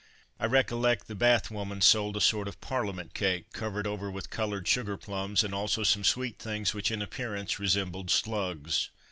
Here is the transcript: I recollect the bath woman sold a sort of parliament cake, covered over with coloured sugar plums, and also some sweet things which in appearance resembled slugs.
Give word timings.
I 0.39 0.47
recollect 0.47 1.05
the 1.05 1.13
bath 1.13 1.51
woman 1.51 1.79
sold 1.79 2.17
a 2.17 2.21
sort 2.21 2.47
of 2.47 2.59
parliament 2.59 3.13
cake, 3.13 3.51
covered 3.53 3.85
over 3.85 4.09
with 4.09 4.31
coloured 4.31 4.67
sugar 4.67 4.97
plums, 4.97 5.43
and 5.43 5.53
also 5.53 5.83
some 5.83 6.03
sweet 6.03 6.39
things 6.39 6.73
which 6.73 6.89
in 6.89 7.03
appearance 7.03 7.59
resembled 7.59 8.09
slugs. 8.09 8.89